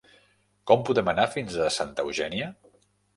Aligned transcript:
Com 0.69 0.85
podem 0.87 1.11
anar 1.13 1.25
fins 1.35 1.57
a 1.65 1.67
Santa 1.75 2.05
Eugènia? 2.07 2.49